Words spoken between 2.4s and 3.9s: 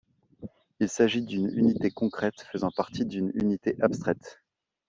faisant partie d'une unité